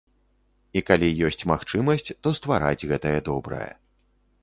І 0.81 0.83
калі 0.87 1.09
ёсць 1.27 1.47
магчымасць, 1.53 2.09
то 2.25 2.35
ствараць 2.41 2.87
гэтае 2.93 3.17
добрае. 3.33 3.73